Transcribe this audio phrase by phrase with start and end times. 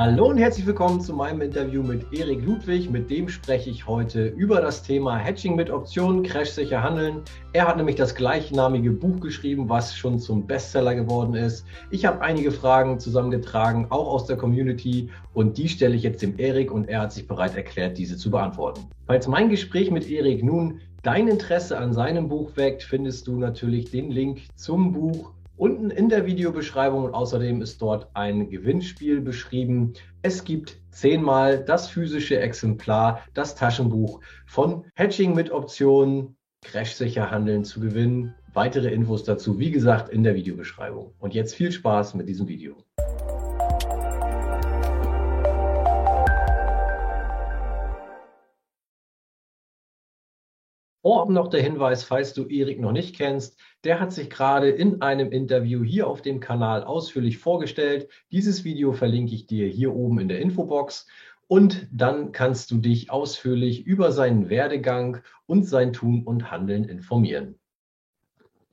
[0.00, 2.88] Hallo und herzlich willkommen zu meinem Interview mit Erik Ludwig.
[2.88, 7.20] Mit dem spreche ich heute über das Thema Hedging mit Optionen, crashsicher handeln.
[7.52, 11.66] Er hat nämlich das gleichnamige Buch geschrieben, was schon zum Bestseller geworden ist.
[11.90, 16.38] Ich habe einige Fragen zusammengetragen, auch aus der Community, und die stelle ich jetzt dem
[16.38, 18.86] Erik und er hat sich bereit erklärt, diese zu beantworten.
[19.06, 23.90] Falls mein Gespräch mit Erik nun dein Interesse an seinem Buch weckt, findest du natürlich
[23.90, 29.92] den Link zum Buch Unten in der Videobeschreibung und außerdem ist dort ein Gewinnspiel beschrieben.
[30.22, 37.80] Es gibt zehnmal das physische Exemplar, das Taschenbuch von Hedging mit Optionen, crashsicher handeln zu
[37.80, 38.34] gewinnen.
[38.54, 41.12] Weitere Infos dazu, wie gesagt, in der Videobeschreibung.
[41.18, 42.78] Und jetzt viel Spaß mit diesem Video.
[51.02, 55.00] Vorab noch der Hinweis, falls du Erik noch nicht kennst, der hat sich gerade in
[55.00, 58.10] einem Interview hier auf dem Kanal ausführlich vorgestellt.
[58.30, 61.06] Dieses Video verlinke ich dir hier oben in der Infobox
[61.46, 67.58] und dann kannst du dich ausführlich über seinen Werdegang und sein Tun und Handeln informieren.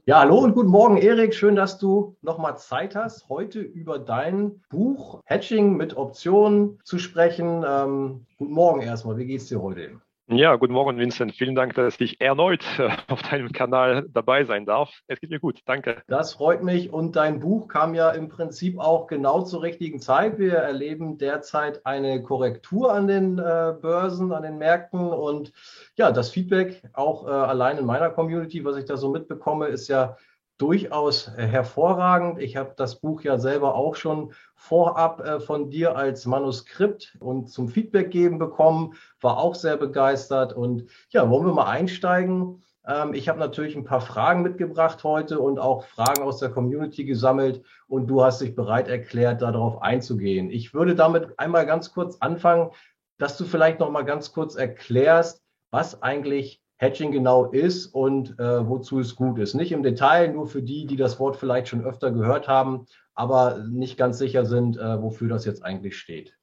[0.06, 1.34] Ja, hallo und guten Morgen, Erik.
[1.34, 7.64] Schön, dass du nochmal Zeit hast, heute über dein Buch Hatching mit Optionen zu sprechen.
[7.66, 9.18] Ähm, guten Morgen erstmal.
[9.18, 10.02] Wie geht's dir heute?
[10.30, 11.34] Ja, guten Morgen, Vincent.
[11.36, 14.92] Vielen Dank, dass ich erneut äh, auf deinem Kanal dabei sein darf.
[15.08, 15.62] Es geht mir gut.
[15.66, 16.02] Danke.
[16.08, 16.92] Das freut mich.
[16.92, 20.38] Und dein Buch kam ja im Prinzip auch genau zur richtigen Zeit.
[20.38, 25.00] Wir erleben derzeit eine Korrektur an den äh, Börsen, an den Märkten.
[25.00, 25.54] Und
[25.96, 29.88] ja, das Feedback auch äh, allein in meiner Community, was ich da so mitbekomme, ist
[29.88, 30.18] ja
[30.58, 32.40] durchaus äh, hervorragend.
[32.40, 37.50] Ich habe das Buch ja selber auch schon vorab äh, von dir als Manuskript und
[37.50, 40.54] zum Feedback geben bekommen, war auch sehr begeistert.
[40.54, 42.64] Und ja, wollen wir mal einsteigen?
[42.88, 47.06] Ähm, ich habe natürlich ein paar Fragen mitgebracht heute und auch Fragen aus der Community
[47.06, 50.50] gesammelt und du hast dich bereit erklärt, darauf einzugehen.
[50.50, 52.72] Ich würde damit einmal ganz kurz anfangen,
[53.20, 58.68] dass du vielleicht noch mal ganz kurz erklärst, was eigentlich Hedging genau ist und äh,
[58.68, 59.56] wozu es gut ist.
[59.56, 63.66] Nicht im Detail, nur für die, die das Wort vielleicht schon öfter gehört haben, aber
[63.70, 66.38] nicht ganz sicher sind, äh, wofür das jetzt eigentlich steht.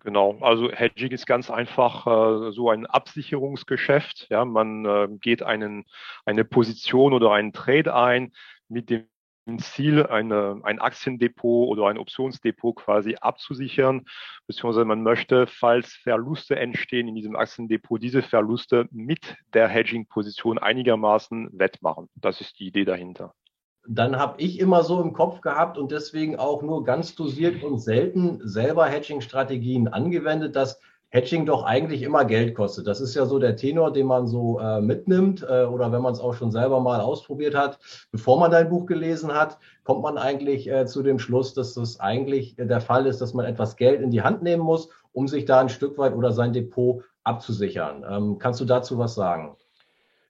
[0.00, 4.26] Genau, also Hedging ist ganz einfach äh, so ein Absicherungsgeschäft.
[4.30, 5.84] Ja, man äh, geht einen,
[6.24, 8.32] eine Position oder einen Trade ein
[8.68, 9.06] mit dem
[9.58, 14.06] Ziel, eine, ein Aktiendepot oder ein Optionsdepot quasi abzusichern,
[14.46, 21.50] beziehungsweise man möchte, falls Verluste entstehen in diesem Aktiendepot, diese Verluste mit der Hedging-Position einigermaßen
[21.52, 22.08] wettmachen.
[22.14, 23.34] Das ist die Idee dahinter.
[23.88, 27.80] Dann habe ich immer so im Kopf gehabt und deswegen auch nur ganz dosiert und
[27.80, 30.80] selten selber Hedging-Strategien angewendet, dass
[31.12, 32.86] Hedging doch eigentlich immer Geld kostet.
[32.86, 36.14] Das ist ja so der Tenor, den man so äh, mitnimmt äh, oder wenn man
[36.14, 37.78] es auch schon selber mal ausprobiert hat.
[38.10, 42.00] Bevor man dein Buch gelesen hat, kommt man eigentlich äh, zu dem Schluss, dass das
[42.00, 45.44] eigentlich der Fall ist, dass man etwas Geld in die Hand nehmen muss, um sich
[45.44, 48.06] da ein Stück weit oder sein Depot abzusichern.
[48.08, 49.54] Ähm, kannst du dazu was sagen?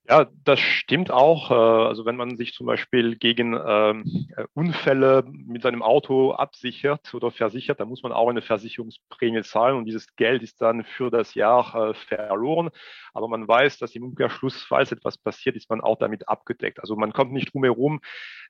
[0.09, 1.51] Ja, das stimmt auch.
[1.53, 7.15] Äh, also wenn man sich zum Beispiel gegen ähm, äh, Unfälle mit seinem Auto absichert
[7.15, 11.11] oder versichert, dann muss man auch eine Versicherungsprämie zahlen und dieses Geld ist dann für
[11.11, 12.71] das Jahr äh, verloren.
[13.15, 16.81] Aber man weiß, dass im Umkehrschluss, falls etwas passiert, ist man auch damit abgedeckt.
[16.81, 18.01] Also man kommt nicht drum herum,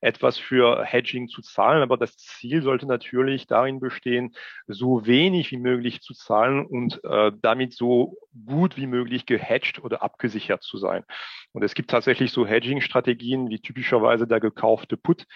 [0.01, 4.35] etwas für Hedging zu zahlen, aber das Ziel sollte natürlich darin bestehen,
[4.67, 10.03] so wenig wie möglich zu zahlen und äh, damit so gut wie möglich gehedged oder
[10.03, 11.05] abgesichert zu sein.
[11.53, 15.27] Und es gibt tatsächlich so Hedging-Strategien wie typischerweise der gekaufte Put,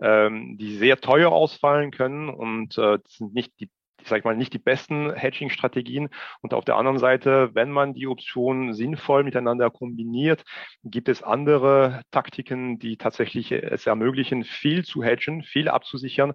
[0.00, 3.70] ähm, die sehr teuer ausfallen können und äh, sind nicht die
[4.06, 6.10] ich sage mal, nicht die besten Hedging-Strategien.
[6.40, 10.44] Und auf der anderen Seite, wenn man die Optionen sinnvoll miteinander kombiniert,
[10.84, 16.34] gibt es andere Taktiken, die tatsächlich es ermöglichen, viel zu hedgen, viel abzusichern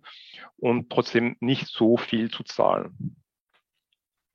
[0.57, 3.20] und trotzdem nicht so viel zu zahlen.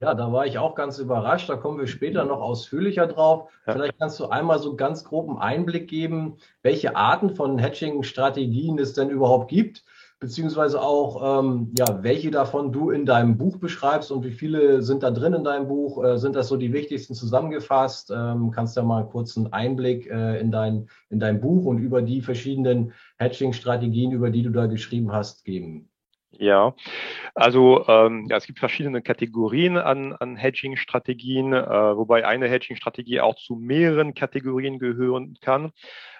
[0.00, 1.48] Ja, da war ich auch ganz überrascht.
[1.48, 3.48] Da kommen wir später noch ausführlicher drauf.
[3.66, 3.72] Ja.
[3.72, 9.08] Vielleicht kannst du einmal so ganz groben Einblick geben, welche Arten von Hedging-Strategien es denn
[9.08, 9.84] überhaupt gibt,
[10.20, 15.02] beziehungsweise auch, ähm, ja, welche davon du in deinem Buch beschreibst und wie viele sind
[15.02, 16.04] da drin in deinem Buch?
[16.04, 18.12] Äh, sind das so die wichtigsten zusammengefasst?
[18.14, 21.78] Ähm, kannst du ja mal kurz einen Einblick äh, in, dein, in dein Buch und
[21.78, 25.88] über die verschiedenen Hedging-Strategien, über die du da geschrieben hast, geben?
[26.38, 26.74] Ja,
[27.34, 33.36] also ähm, ja, es gibt verschiedene Kategorien an, an Hedging-Strategien, äh, wobei eine Hedging-Strategie auch
[33.36, 35.72] zu mehreren Kategorien gehören kann.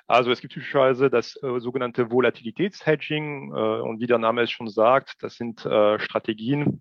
[0.07, 4.69] Also es gibt typischerweise das äh, sogenannte Volatilitätshedging äh, und wie der Name es schon
[4.69, 6.81] sagt, das sind äh, Strategien,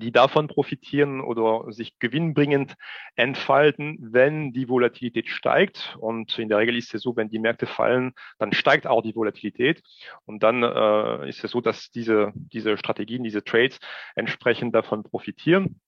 [0.00, 2.74] die davon profitieren oder sich gewinnbringend
[3.14, 5.96] entfalten, wenn die Volatilität steigt.
[6.00, 9.14] Und in der Regel ist es so, wenn die Märkte fallen, dann steigt auch die
[9.14, 9.82] Volatilität.
[10.24, 13.78] Und dann äh, ist es so, dass diese, diese Strategien, diese Trades
[14.14, 15.80] entsprechend davon profitieren.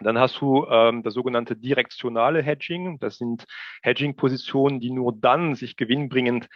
[0.00, 2.98] Dann hast du ähm, das sogenannte direktionale Hedging.
[2.98, 3.44] Das sind
[3.82, 6.48] Hedging-Positionen, die nur dann sich gewinnbringend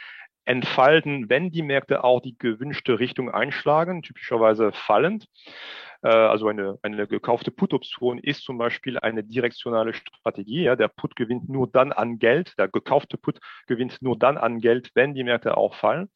[0.46, 5.26] entfalten, wenn die Märkte auch die gewünschte Richtung einschlagen, typischerweise fallend.
[6.02, 10.62] Äh, also eine, eine gekaufte Put-Option ist zum Beispiel eine direktionale Strategie.
[10.62, 10.76] Ja.
[10.76, 14.90] Der Put gewinnt nur dann an Geld, der gekaufte Put gewinnt nur dann an Geld,
[14.94, 16.08] wenn die Märkte auch fallen.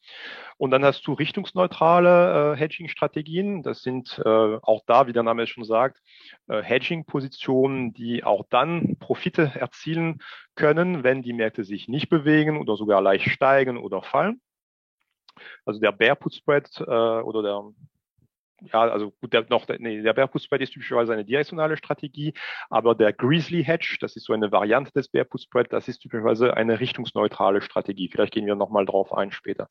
[0.57, 3.63] Und dann hast du richtungsneutrale äh, Hedging-Strategien.
[3.63, 4.29] Das sind äh,
[4.61, 5.99] auch da, wie der Name es schon sagt,
[6.47, 10.19] äh, Hedging-Positionen, die auch dann Profite erzielen
[10.55, 14.41] können, wenn die Märkte sich nicht bewegen oder sogar leicht steigen oder fallen.
[15.65, 17.63] Also der Bear Put Spread äh, oder der
[18.73, 22.33] ja, also gut, der, noch, nee, der Bear Put Spread ist typischerweise eine direktionale Strategie,
[22.69, 25.99] aber der Grizzly Hedge, das ist so eine Variante des Bear Put Spread, das ist
[25.99, 28.09] typischerweise eine richtungsneutrale Strategie.
[28.09, 29.69] Vielleicht gehen wir nochmal drauf ein später.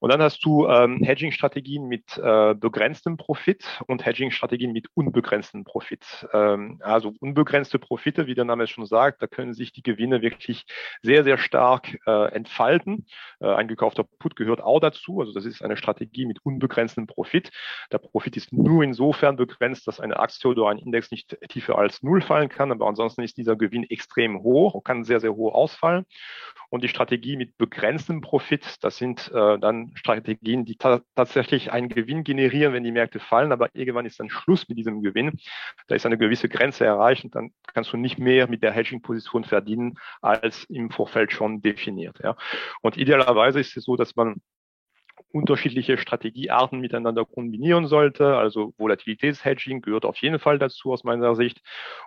[0.00, 6.28] Und dann hast du ähm, Hedging-Strategien mit äh, begrenztem Profit und Hedging-Strategien mit unbegrenztem Profit.
[6.32, 10.22] Ähm, also unbegrenzte Profite, wie der Name es schon sagt, da können sich die Gewinne
[10.22, 10.66] wirklich
[11.02, 13.06] sehr, sehr stark äh, entfalten.
[13.40, 15.20] Äh, ein gekaufter Put gehört auch dazu.
[15.20, 17.50] Also das ist eine Strategie mit unbegrenztem Profit.
[17.92, 22.02] Der Profit ist nur insofern begrenzt, dass eine Aktie oder ein Index nicht tiefer als
[22.02, 25.54] null fallen kann, aber ansonsten ist dieser Gewinn extrem hoch und kann sehr, sehr hoch
[25.54, 26.04] ausfallen.
[26.70, 31.88] Und die Strategie mit begrenztem Profit, das sind äh, dann Strategien, die ta tatsächlich einen
[31.88, 35.38] Gewinn generieren, wenn die Märkte fallen, aber irgendwann ist dann Schluss mit diesem Gewinn.
[35.86, 39.44] Da ist eine gewisse Grenze erreicht und dann kannst du nicht mehr mit der Hedging-Position
[39.44, 42.18] verdienen, als im Vorfeld schon definiert.
[42.22, 42.36] Ja.
[42.82, 44.40] Und idealerweise ist es so, dass man
[45.30, 48.36] unterschiedliche Strategiearten miteinander kombinieren sollte.
[48.36, 51.60] Also Volatilitätshedging gehört auf jeden Fall dazu aus meiner Sicht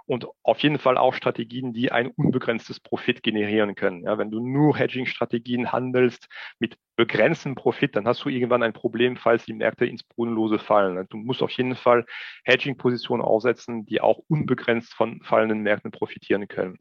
[0.05, 4.03] und auf jeden Fall auch Strategien, die ein unbegrenztes Profit generieren können.
[4.03, 6.27] Ja, wenn du nur Hedging-Strategien handelst
[6.59, 11.05] mit begrenztem Profit, dann hast du irgendwann ein Problem, falls die Märkte ins Bodenlose fallen.
[11.09, 12.05] Du musst auf jeden Fall
[12.43, 16.75] Hedging-Positionen aufsetzen, die auch unbegrenzt von fallenden Märkten profitieren können.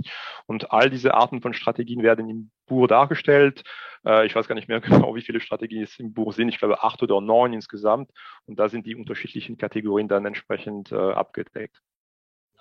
[0.47, 3.63] Und all diese Arten von Strategien werden im Buch dargestellt.
[4.05, 6.49] Äh, ich weiß gar nicht mehr genau, wie viele Strategien es im Buch sind.
[6.49, 8.11] Ich glaube acht oder neun insgesamt.
[8.47, 11.81] Und da sind die unterschiedlichen Kategorien dann entsprechend äh, abgedeckt.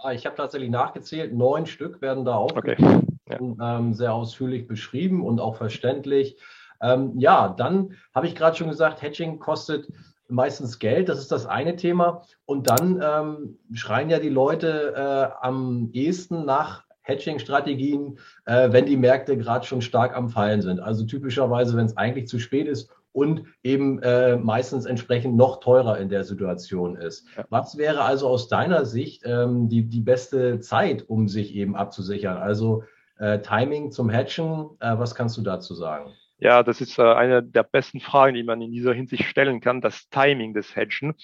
[0.01, 1.33] Ja, ich habe tatsächlich nachgezählt.
[1.33, 3.39] Neun Stück werden da aufgegeben, okay.
[3.59, 3.77] ja.
[3.77, 6.37] ähm, sehr ausführlich beschrieben und auch verständlich.
[6.81, 9.91] Ähm, ja, dann habe ich gerade schon gesagt, Hedging kostet
[10.29, 12.23] meistens Geld, das ist das eine Thema.
[12.45, 18.97] Und dann ähm, schreien ja die Leute äh, am ehesten nach Hedging-Strategien, äh, wenn die
[18.97, 20.79] Märkte gerade schon stark am Fallen sind.
[20.79, 25.97] Also typischerweise, wenn es eigentlich zu spät ist und eben äh, meistens entsprechend noch teurer
[25.97, 27.25] in der Situation ist.
[27.35, 27.45] Ja.
[27.49, 32.37] Was wäre also aus deiner Sicht ähm, die, die beste Zeit, um sich eben abzusichern?
[32.37, 32.83] Also
[33.17, 36.11] äh, Timing zum Hedgen, äh, was kannst du dazu sagen?
[36.39, 39.81] Ja, das ist äh, eine der besten Fragen, die man in dieser Hinsicht stellen kann,
[39.81, 41.15] das Timing des Hedgen.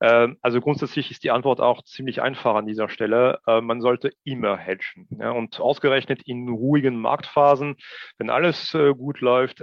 [0.00, 3.40] Ähm, also grundsätzlich ist die Antwort auch ziemlich einfach an dieser Stelle.
[3.46, 5.06] Äh, man sollte immer hedgen.
[5.20, 7.76] Ja, und ausgerechnet in ruhigen Marktphasen,
[8.18, 9.62] wenn alles äh, gut läuft,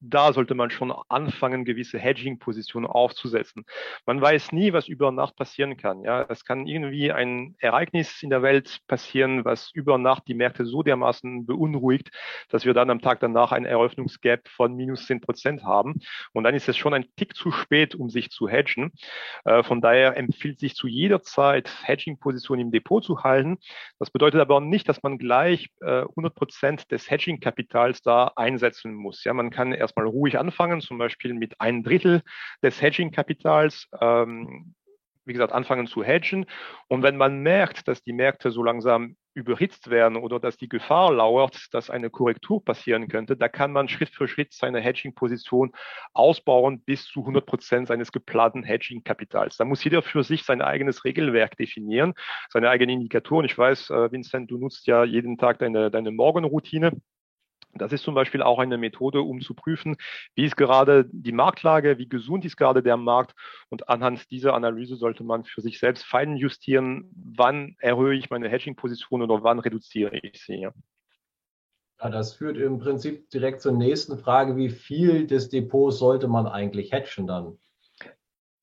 [0.00, 3.64] da sollte man schon anfangen, gewisse Hedging-Positionen aufzusetzen.
[4.04, 6.02] Man weiß nie, was über Nacht passieren kann.
[6.02, 10.66] Ja, es kann irgendwie ein Ereignis in der Welt passieren, was über Nacht die Märkte
[10.66, 12.10] so dermaßen beunruhigt,
[12.48, 16.00] dass wir dann am Tag danach ein Eröffnungsgap von minus 10 Prozent haben.
[16.32, 18.92] Und dann ist es schon ein Tick zu spät, um sich zu hedgen.
[19.44, 23.58] Äh, von daher empfiehlt sich zu jeder Zeit, Hedging-Positionen im Depot zu halten.
[23.98, 29.24] Das bedeutet aber nicht, dass man gleich 100 äh, Prozent des Hedging-Kapitals da einsetzen muss.
[29.24, 32.22] Ja, man kann erstmal ruhig anfangen, zum Beispiel mit einem Drittel
[32.62, 33.88] des Hedging-Kapitals.
[34.00, 34.74] Ähm,
[35.26, 36.46] wie gesagt, anfangen zu hedgen.
[36.88, 41.12] Und wenn man merkt, dass die Märkte so langsam überhitzt werden oder dass die Gefahr
[41.12, 45.72] lauert, dass eine Korrektur passieren könnte, da kann man Schritt für Schritt seine Hedging-Position
[46.14, 49.56] ausbauen bis zu 100 Prozent seines geplanten Hedging-Kapitals.
[49.58, 52.14] Da muss jeder für sich sein eigenes Regelwerk definieren,
[52.48, 53.44] seine eigenen Indikatoren.
[53.44, 56.92] Ich weiß, äh, Vincent, du nutzt ja jeden Tag deine, deine Morgenroutine.
[57.78, 59.96] Das ist zum Beispiel auch eine Methode, um zu prüfen,
[60.34, 63.34] wie ist gerade die Marktlage, wie gesund ist gerade der Markt.
[63.68, 68.48] Und anhand dieser Analyse sollte man für sich selbst fein justieren, wann erhöhe ich meine
[68.48, 70.68] Hedging-Position oder wann reduziere ich sie.
[72.00, 74.56] Ja, das führt im Prinzip direkt zur nächsten Frage.
[74.56, 77.58] Wie viel des Depots sollte man eigentlich hedgen dann?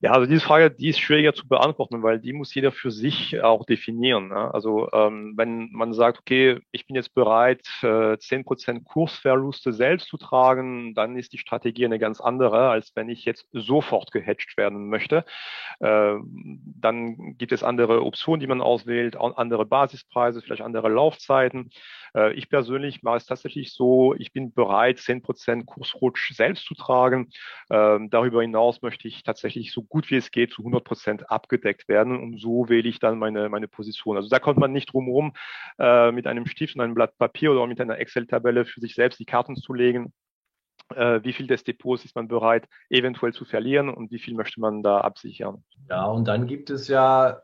[0.00, 3.40] Ja, also diese Frage, die ist schwieriger zu beantworten, weil die muss jeder für sich
[3.42, 4.28] auch definieren.
[4.28, 4.52] Ne?
[4.52, 10.08] Also ähm, wenn man sagt, okay, ich bin jetzt bereit, äh, zehn Prozent Kursverluste selbst
[10.08, 14.58] zu tragen, dann ist die Strategie eine ganz andere, als wenn ich jetzt sofort gehatcht
[14.58, 15.24] werden möchte.
[15.80, 16.16] Äh,
[16.80, 21.70] dann gibt es andere Optionen, die man auswählt, andere Basispreise, vielleicht andere Laufzeiten.
[22.14, 26.74] Äh, ich persönlich mache es tatsächlich so, ich bin bereit, zehn Prozent Kursrutsch selbst zu
[26.74, 27.30] tragen.
[27.70, 31.88] Ähm, darüber hinaus möchte ich tatsächlich so gut wie es geht zu 100 Prozent abgedeckt
[31.88, 34.16] werden und so wähle ich dann meine, meine Position.
[34.16, 35.32] Also da kommt man nicht drum rum,
[35.78, 39.18] äh, mit einem Stift und einem Blatt Papier oder mit einer Excel-Tabelle für sich selbst
[39.20, 40.12] die Karten zu legen.
[40.94, 44.60] Äh, wie viel des Depots ist man bereit, eventuell zu verlieren und wie viel möchte
[44.60, 45.64] man da absichern?
[45.88, 47.40] Ja, und dann gibt es ja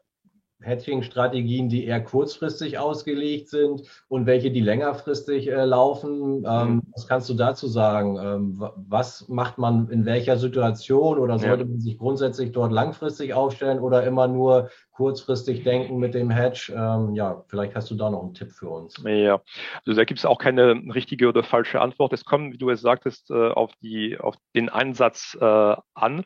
[0.62, 6.44] Hedging-Strategien, die eher kurzfristig ausgelegt sind und welche, die längerfristig äh, laufen.
[6.46, 6.82] Ähm, mhm.
[6.94, 8.18] Was kannst du dazu sagen?
[8.22, 11.68] Ähm, was macht man in welcher Situation oder sollte ja.
[11.68, 16.72] man sich grundsätzlich dort langfristig aufstellen oder immer nur kurzfristig denken mit dem Hedge?
[16.76, 19.02] Ähm, ja, vielleicht hast du da noch einen Tipp für uns.
[19.04, 19.40] Ja,
[19.86, 22.12] also da gibt es auch keine richtige oder falsche Antwort.
[22.12, 26.24] Es kommt, wie du es sagtest, äh, auf, die, auf den Einsatz äh, an.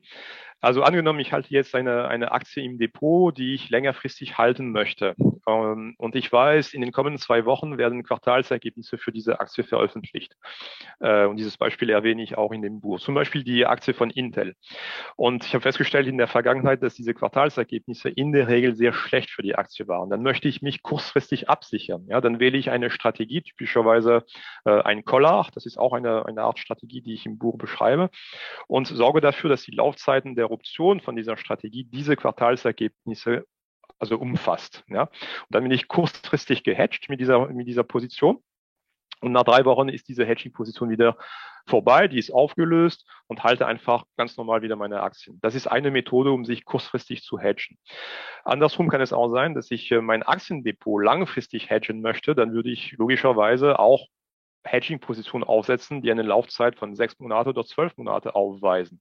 [0.64, 5.14] Also angenommen, ich halte jetzt eine, eine Aktie im Depot, die ich längerfristig halten möchte.
[5.46, 10.34] Ähm, und ich weiß, in den kommenden zwei Wochen werden Quartalsergebnisse für diese Aktie veröffentlicht.
[11.00, 12.98] Äh, und dieses Beispiel erwähne ich auch in dem Buch.
[12.98, 14.54] Zum Beispiel die Aktie von Intel.
[15.16, 19.28] Und ich habe festgestellt in der Vergangenheit, dass diese Quartalsergebnisse in der Regel sehr schlecht
[19.28, 20.08] für die Aktie waren.
[20.08, 22.06] Dann möchte ich mich kurzfristig absichern.
[22.08, 24.24] Ja, dann wähle ich eine Strategie, typischerweise
[24.64, 25.50] äh, ein Collar.
[25.52, 28.08] Das ist auch eine, eine Art Strategie, die ich im Buch beschreibe.
[28.66, 33.46] Und sorge dafür, dass die Laufzeiten der Option von dieser Strategie diese Quartalsergebnisse
[33.98, 34.84] also umfasst.
[34.88, 35.02] Ja.
[35.02, 35.10] Und
[35.50, 38.42] dann bin ich kurzfristig gehatcht mit dieser, mit dieser Position.
[39.20, 41.16] Und nach drei Wochen ist diese Hedging-Position wieder
[41.66, 45.38] vorbei, die ist aufgelöst und halte einfach ganz normal wieder meine Aktien.
[45.40, 47.78] Das ist eine Methode, um sich kurzfristig zu hedgen.
[48.44, 52.34] Andersrum kann es auch sein, dass ich äh, mein Aktiendepot langfristig hedgen möchte.
[52.34, 54.08] Dann würde ich logischerweise auch
[54.64, 59.00] Hedging-Positionen aufsetzen, die eine Laufzeit von sechs Monate oder zwölf Monate aufweisen.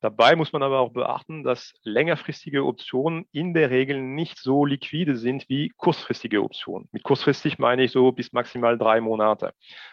[0.00, 5.16] Dabei muss man aber auch beachten, dass längerfristige Optionen in der Regel nicht so liquide
[5.16, 6.88] sind wie kurzfristige Optionen.
[6.92, 9.52] Mit kurzfristig meine ich so bis maximal drei Monate.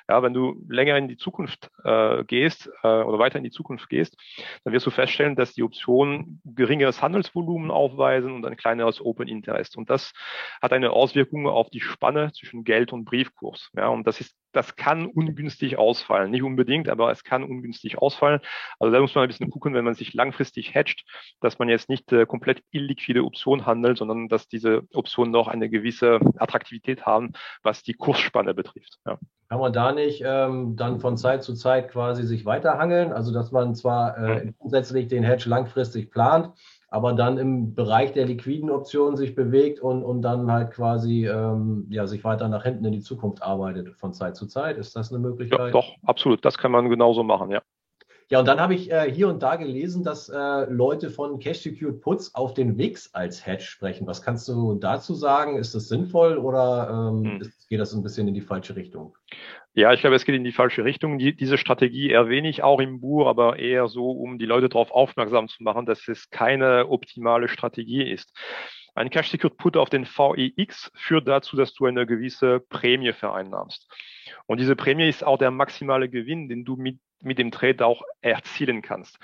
[0.10, 3.90] Ja, wenn du länger in die Zukunft äh, gehst äh, oder weiter in die Zukunft
[3.90, 4.18] gehst,
[4.64, 9.78] dann wirst du feststellen, dass die Optionen geringeres Handelsvolumen aufweisen und ein kleineres Open Interest.
[9.78, 10.14] Und das
[10.62, 13.70] hat eine Auswirkung auf die Spanne zwischen Geld und Briefkurs.
[13.76, 16.32] Ja, und das ist das kann ungünstig ausfallen.
[16.32, 18.40] Nicht unbedingt, aber es kann ungünstig ausfallen.
[18.80, 21.04] Also da muss man ein bisschen gucken, wenn man sich langfristig hedgt,
[21.42, 25.70] dass man jetzt nicht äh, komplett illiquide Optionen handelt, sondern dass diese Optionen noch eine
[25.70, 27.34] gewisse Attraktivität haben,
[27.64, 29.00] was die Kursspanne betrifft.
[29.06, 29.18] Ja.
[29.54, 33.14] Kann man da nicht ähm, dann von Zeit zu Zeit quasi sich weiterhangeln?
[33.14, 36.50] Also dass man zwar äh, grundsätzlich den Hedge langfristig plant,
[36.90, 41.86] aber dann im Bereich der liquiden Optionen sich bewegt und, und dann halt quasi ähm,
[41.92, 44.80] ja, sich weiter nach hinten in die Zukunft arbeitet von Zeit zu Zeit.
[44.80, 45.68] Ist das eine Möglichkeit?
[45.68, 46.44] Ja, doch, absolut.
[46.44, 47.62] Das kann man genauso machen, ja.
[48.30, 51.60] Ja, und dann habe ich äh, hier und da gelesen, dass äh, Leute von Cash
[51.60, 54.08] Secured Puts auf den WIX als Hedge sprechen.
[54.08, 55.58] Was kannst du dazu sagen?
[55.58, 57.42] Ist das sinnvoll oder ähm, hm.
[57.42, 59.16] ist, geht das ein bisschen in die falsche Richtung?
[59.76, 61.18] Ja, ich glaube, es geht in die falsche Richtung.
[61.18, 64.92] Die, diese Strategie erwähne ich auch im Buch, aber eher so, um die Leute darauf
[64.92, 68.32] aufmerksam zu machen, dass es keine optimale Strategie ist.
[68.96, 73.92] Ein Cash Secured Put auf den VEX führt dazu, dass du eine gewisse Prämie vereinnahmst.
[74.46, 78.04] Und diese Prämie ist auch der maximale Gewinn, den du mit, mit dem Trade auch
[78.22, 79.18] erzielen kannst.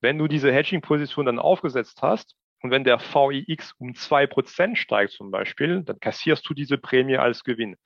[0.00, 5.12] Wenn du diese Hedging-Position dann aufgesetzt hast, und wenn der VIX um zwei Prozent steigt
[5.12, 7.76] zum Beispiel, dann kassierst du diese Prämie als Gewinn.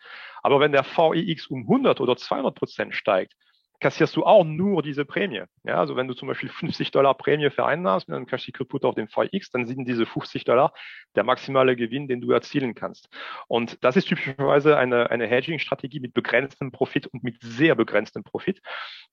[0.43, 3.33] Aber wenn der VIX um 100 oder 200 Prozent steigt,
[3.81, 5.43] kassierst du auch nur diese Prämie.
[5.65, 8.95] Ja, also wenn du zum Beispiel 50 Dollar Prämie vereinnahmst mit einem Cash Put auf
[8.95, 10.73] dem VX, dann sind diese 50 Dollar
[11.15, 13.09] der maximale Gewinn, den du erzielen kannst.
[13.49, 18.61] Und das ist typischerweise eine, eine Hedging-Strategie mit begrenztem Profit und mit sehr begrenztem Profit.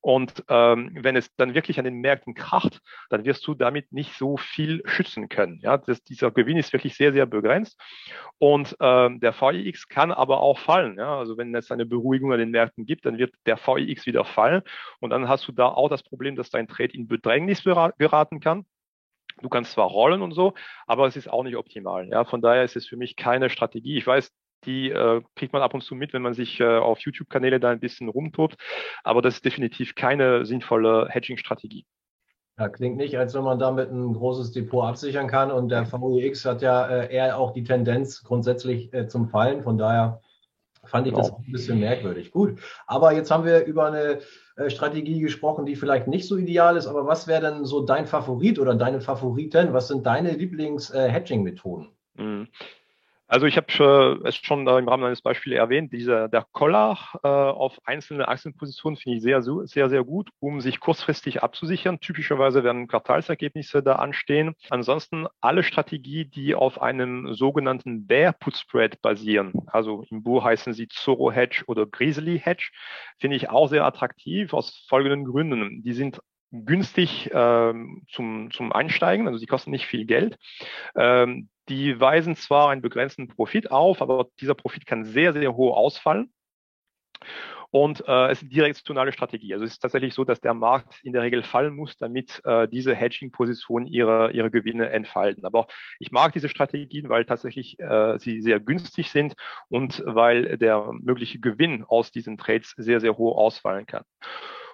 [0.01, 4.13] Und ähm, wenn es dann wirklich an den Märkten kracht, dann wirst du damit nicht
[4.13, 5.59] so viel schützen können.
[5.61, 7.79] Ja, das, dieser Gewinn ist wirklich sehr, sehr begrenzt.
[8.37, 10.97] Und ähm, der VIX kann aber auch fallen.
[10.97, 14.25] Ja, also wenn es eine Beruhigung an den Märkten gibt, dann wird der VIX wieder
[14.25, 14.71] fallen Fall.
[14.99, 18.65] Und dann hast du da auch das Problem, dass dein Trade in Bedrängnis geraten kann.
[19.41, 20.53] Du kannst zwar rollen und so,
[20.85, 22.07] aber es ist auch nicht optimal.
[22.07, 23.97] Ja, von daher ist es für mich keine Strategie.
[23.97, 24.31] Ich weiß,
[24.65, 27.71] die äh, kriegt man ab und zu mit, wenn man sich äh, auf YouTube-Kanäle da
[27.71, 28.55] ein bisschen rumtobt,
[29.03, 31.85] aber das ist definitiv keine sinnvolle Hedging-Strategie.
[32.57, 35.51] Ja, klingt nicht, als wenn man damit ein großes Depot absichern kann.
[35.51, 39.63] Und der VUX hat ja äh, eher auch die Tendenz grundsätzlich äh, zum Fallen.
[39.63, 40.21] Von daher
[40.83, 41.23] fand ich genau.
[41.23, 42.31] das auch ein bisschen merkwürdig.
[42.31, 44.19] Gut, aber jetzt haben wir über eine
[44.67, 48.59] Strategie gesprochen, die vielleicht nicht so ideal ist, aber was wäre denn so dein Favorit
[48.59, 49.73] oder deine Favoriten?
[49.73, 51.89] Was sind deine Lieblings-Hedging-Methoden?
[52.15, 52.47] Mhm.
[53.27, 57.79] Also ich habe es schon im Rahmen eines Beispiels erwähnt, dieser der Collar äh, auf
[57.85, 61.99] einzelne Aktienpositionen finde ich sehr, sehr, sehr gut, um sich kurzfristig abzusichern.
[61.99, 64.55] Typischerweise werden Quartalsergebnisse da anstehen.
[64.69, 70.73] Ansonsten alle Strategie, die auf einem sogenannten Bear Put Spread basieren, also im Buch heißen
[70.73, 72.69] sie Zorro Hedge oder Grizzly Hedge,
[73.19, 75.81] finde ich auch sehr attraktiv aus folgenden Gründen.
[75.81, 76.19] Die sind
[76.51, 80.37] günstig ähm, zum, zum Einsteigen, also die kosten nicht viel Geld.
[80.95, 85.75] Ähm, die weisen zwar einen begrenzten Profit auf, aber dieser Profit kann sehr, sehr hoch
[85.75, 86.33] ausfallen.
[87.73, 89.51] Und äh, es ist eine direktionale Strategie.
[89.53, 92.67] Also es ist tatsächlich so, dass der Markt in der Regel fallen muss, damit äh,
[92.67, 95.43] diese Hedging-Positionen ihre, ihre Gewinne entfalten.
[95.43, 95.65] Aber
[95.97, 99.33] ich mag diese Strategien, weil tatsächlich äh, sie sehr günstig sind
[99.69, 104.03] und weil der mögliche Gewinn aus diesen Trades sehr, sehr hoch ausfallen kann.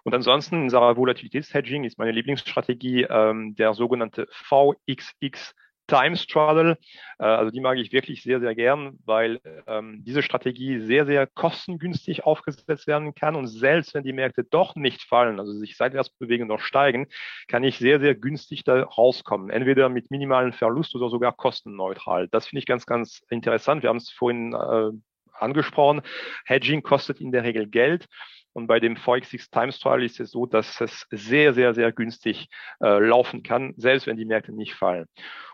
[0.04, 5.56] Und ansonsten in unserer Volatilitätshedging ist meine Lieblingsstrategie ähm, der sogenannte VXX
[5.90, 6.78] Time Straddle.
[7.20, 11.28] Äh, also die mag ich wirklich sehr, sehr gern, weil ähm, diese Strategie sehr, sehr
[11.28, 13.36] kostengünstig aufgesetzt werden kann.
[13.36, 17.08] Und selbst wenn die Märkte doch nicht fallen, also sich seitwärts bewegen oder steigen,
[17.48, 19.50] kann ich sehr, sehr günstig da rauskommen.
[19.50, 22.28] Entweder mit minimalen Verlust oder sogar kostenneutral.
[22.30, 23.84] Das finde ich ganz, ganz interessant.
[23.84, 24.92] Wir haben es vorhin äh,
[25.34, 26.02] angesprochen.
[26.46, 28.08] Hedging kostet in der Regel Geld.
[28.54, 32.50] Und bei dem VXX Times Trial ist es so, dass es sehr, sehr, sehr günstig
[32.82, 35.06] äh, laufen kann, selbst wenn die Märkte nicht fallen.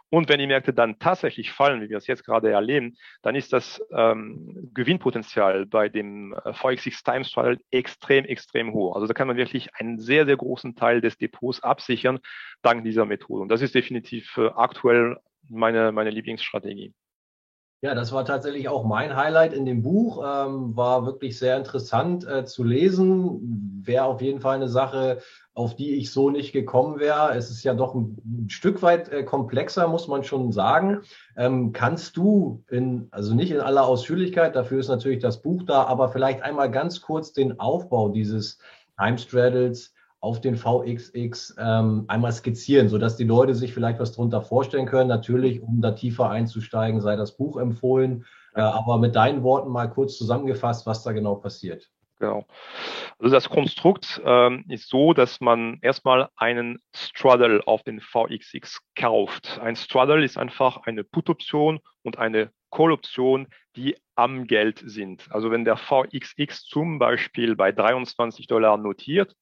[0.09, 3.51] Und wenn die Märkte dann tatsächlich fallen, wie wir es jetzt gerade erleben, dann ist
[3.53, 8.95] das ähm, Gewinnpotenzial bei dem VXX Times Trial extrem, extrem hoch.
[8.95, 12.19] Also da kann man wirklich einen sehr, sehr großen Teil des Depots absichern
[12.61, 13.41] dank dieser Methode.
[13.41, 15.17] Und das ist definitiv äh, aktuell
[15.49, 16.93] meine, meine Lieblingsstrategie.
[17.81, 20.23] Ja, das war tatsächlich auch mein Highlight in dem Buch.
[20.25, 23.81] Ähm, war wirklich sehr interessant äh, zu lesen.
[23.85, 25.19] Wäre auf jeden Fall eine Sache,
[25.53, 27.35] auf die ich so nicht gekommen wäre.
[27.35, 31.01] Es ist ja doch ein, Stück weit äh, komplexer, muss man schon sagen.
[31.35, 35.83] Ähm, kannst du in, also nicht in aller Ausführlichkeit, dafür ist natürlich das Buch da,
[35.83, 38.59] aber vielleicht einmal ganz kurz den Aufbau dieses
[38.97, 39.94] Time Straddles
[40.25, 45.07] auf den VXX ähm, einmal skizzieren, sodass die Leute sich vielleicht was darunter vorstellen können.
[45.07, 48.25] Natürlich, um da tiefer einzusteigen, sei das Buch empfohlen.
[48.55, 51.91] Äh, aber mit deinen Worten mal kurz zusammengefasst, was da genau passiert.
[52.17, 52.45] Genau.
[53.19, 59.59] Also das Konstrukt ähm, ist so, dass man erstmal einen Straddle auf den VXX kauft.
[59.61, 65.27] Ein Straddle ist einfach eine Put-Option und eine Call-Option, die am Geld sind.
[65.31, 69.33] Also wenn der VXX zum Beispiel bei 23 Dollar notiert,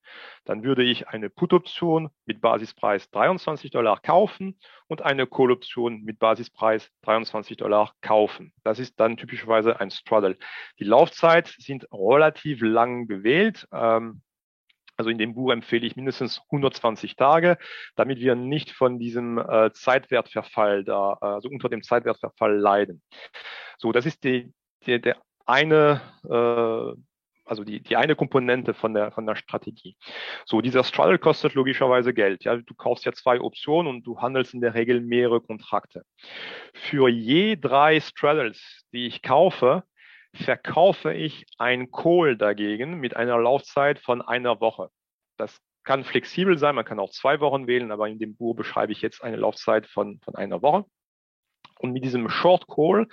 [0.45, 6.91] dann würde ich eine Put-Option mit Basispreis 23 Dollar kaufen und eine Call-Option mit Basispreis
[7.01, 8.53] 23 Dollar kaufen.
[8.63, 10.37] Das ist dann typischerweise ein Straddle.
[10.77, 13.67] Die Laufzeit sind relativ lang gewählt.
[13.71, 14.21] Ähm,
[14.97, 17.57] also in dem Buch empfehle ich mindestens 120 Tage,
[17.95, 23.01] damit wir nicht von diesem äh, Zeitwertverfall da, also unter dem Zeitwertverfall leiden.
[23.77, 24.53] So, das ist die,
[24.85, 27.01] die der eine, äh,
[27.45, 29.97] also die, die eine Komponente von der, von der Strategie.
[30.45, 32.43] So, dieser Straddle kostet logischerweise Geld.
[32.45, 36.03] Ja, du kaufst ja zwei Optionen und du handelst in der Regel mehrere Kontrakte.
[36.73, 39.83] Für je drei Straddles, die ich kaufe,
[40.35, 44.89] verkaufe ich ein Call dagegen mit einer Laufzeit von einer Woche.
[45.37, 48.91] Das kann flexibel sein, man kann auch zwei Wochen wählen, aber in dem Buch beschreibe
[48.91, 50.85] ich jetzt eine Laufzeit von, von einer Woche.
[51.79, 53.07] Und mit diesem Short Call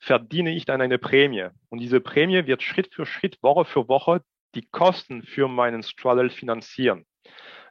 [0.00, 1.48] verdiene ich dann eine Prämie.
[1.68, 4.22] Und diese Prämie wird Schritt für Schritt, Woche für Woche
[4.54, 7.06] die Kosten für meinen Straddle finanzieren.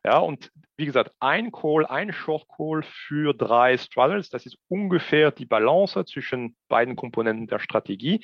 [0.06, 5.32] Ja, und wie gesagt, ein Call, ein Short Call für drei Straddles, das ist ungefähr
[5.32, 8.24] die Balance zwischen beiden Komponenten der Strategie.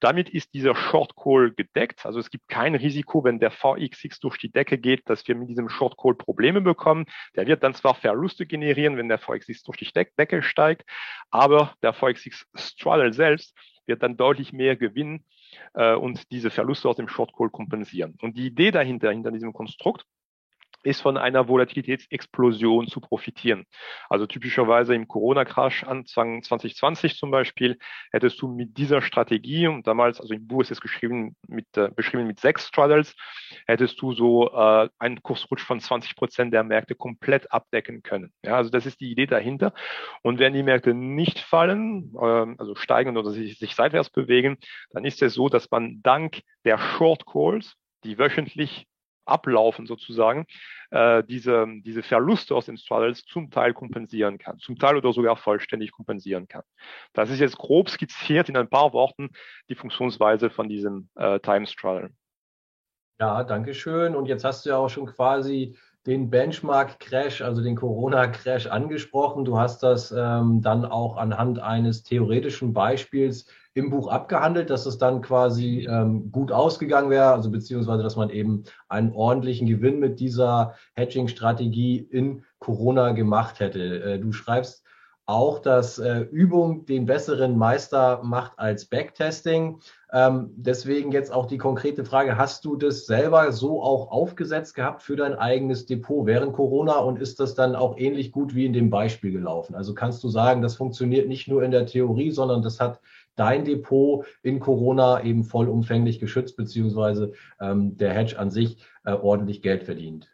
[0.00, 2.04] Damit ist dieser Short Call gedeckt.
[2.04, 5.48] Also es gibt kein Risiko, wenn der VXX durch die Decke geht, dass wir mit
[5.48, 7.06] diesem Short Call Probleme bekommen.
[7.36, 10.82] Der wird dann zwar Verluste generieren, wenn der VXX durch die Decke steigt,
[11.30, 15.24] aber der VXX Straddle selbst wird dann deutlich mehr gewinnen
[15.74, 18.16] äh, und diese Verluste aus dem Short Call kompensieren.
[18.20, 20.04] Und die Idee dahinter, hinter diesem Konstrukt,
[20.82, 23.64] ist von einer Volatilitätsexplosion zu profitieren.
[24.08, 27.78] Also typischerweise im Corona-Crash Anfang 2020 zum Beispiel
[28.12, 31.90] hättest du mit dieser Strategie und damals, also im Buch ist es geschrieben mit, äh,
[31.94, 33.14] beschrieben mit sechs Straddles,
[33.66, 38.32] hättest du so äh, einen Kursrutsch von 20 Prozent der Märkte komplett abdecken können.
[38.44, 39.72] Ja, also das ist die Idee dahinter.
[40.22, 44.58] Und wenn die Märkte nicht fallen, äh, also steigen oder sich, sich seitwärts bewegen,
[44.90, 48.86] dann ist es so, dass man dank der Short Calls die wöchentlich
[49.30, 50.46] ablaufen sozusagen,
[50.90, 55.36] äh, diese, diese Verluste aus den Straddles zum Teil kompensieren kann, zum Teil oder sogar
[55.36, 56.62] vollständig kompensieren kann.
[57.12, 59.30] Das ist jetzt grob skizziert in ein paar Worten
[59.68, 62.10] die Funktionsweise von diesem äh, Time Straddle.
[63.20, 64.16] Ja, danke schön.
[64.16, 69.44] Und jetzt hast du ja auch schon quasi den Benchmark-Crash, also den Corona-Crash angesprochen.
[69.44, 74.98] Du hast das ähm, dann auch anhand eines theoretischen Beispiels im Buch abgehandelt, dass es
[74.98, 80.20] dann quasi ähm, gut ausgegangen wäre, also beziehungsweise, dass man eben einen ordentlichen Gewinn mit
[80.20, 84.02] dieser Hedging-Strategie in Corona gemacht hätte.
[84.02, 84.84] Äh, du schreibst
[85.30, 89.78] auch, dass äh, Übung den besseren Meister macht als Backtesting.
[90.12, 95.02] Ähm, deswegen jetzt auch die konkrete Frage, hast du das selber so auch aufgesetzt gehabt
[95.02, 98.72] für dein eigenes Depot während Corona und ist das dann auch ähnlich gut wie in
[98.72, 99.74] dem Beispiel gelaufen?
[99.74, 103.00] Also kannst du sagen, das funktioniert nicht nur in der Theorie, sondern das hat
[103.36, 109.62] dein Depot in Corona eben vollumfänglich geschützt, beziehungsweise ähm, der Hedge an sich äh, ordentlich
[109.62, 110.28] Geld verdient?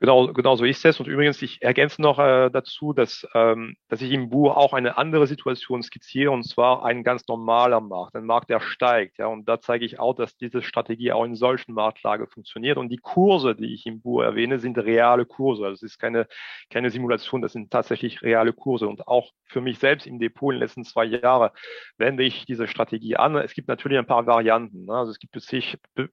[0.00, 0.98] Genau, genau so ist es.
[0.98, 4.96] Und übrigens, ich ergänze noch äh, dazu, dass, ähm, dass ich im Buch auch eine
[4.96, 9.18] andere Situation skizziere, und zwar ein ganz normaler Markt, ein Markt, der steigt.
[9.18, 12.78] Ja, und da zeige ich auch, dass diese Strategie auch in solchen Marktlage funktioniert.
[12.78, 15.64] Und die Kurse, die ich im Buch erwähne, sind reale Kurse.
[15.66, 16.26] Also es ist keine,
[16.70, 18.88] keine Simulation, das sind tatsächlich reale Kurse.
[18.88, 21.50] Und auch für mich selbst im Depot in den letzten zwei Jahren
[21.98, 23.36] wende ich diese Strategie an.
[23.36, 24.86] Es gibt natürlich ein paar Varianten.
[24.86, 24.94] Ne?
[24.94, 25.34] Also es gibt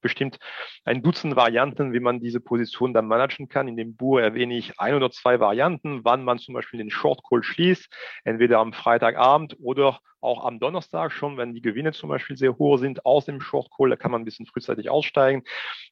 [0.02, 0.40] bestimmt
[0.84, 4.96] ein Dutzend Varianten, wie man diese Position dann managen kann dem Buch erwähne ich ein
[4.96, 7.88] oder zwei Varianten, wann man zum Beispiel den Short Call schließt,
[8.24, 12.78] entweder am Freitagabend oder auch am Donnerstag schon, wenn die Gewinne zum Beispiel sehr hoch
[12.78, 15.44] sind aus dem Short Call, da kann man ein bisschen frühzeitig aussteigen.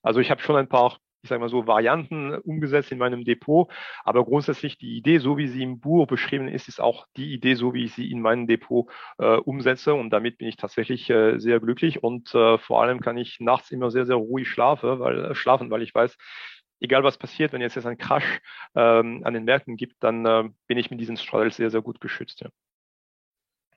[0.01, 3.69] Also ich habe schon ein paar ich sage mal so, Varianten umgesetzt in meinem Depot.
[4.03, 7.55] Aber grundsätzlich die Idee, so wie sie im Buch beschrieben ist, ist auch die Idee,
[7.55, 9.95] so wie ich sie in meinem Depot äh, umsetze.
[9.95, 12.03] Und damit bin ich tatsächlich äh, sehr glücklich.
[12.03, 15.71] Und äh, vor allem kann ich nachts immer sehr, sehr ruhig schlafen, weil, äh, schlafen,
[15.71, 16.15] weil ich weiß,
[16.79, 18.41] egal was passiert, wenn jetzt ein Crash
[18.75, 22.01] ähm, an den Märkten gibt, dann äh, bin ich mit diesen Straddles sehr, sehr gut
[22.01, 22.41] geschützt.
[22.41, 22.49] Ja.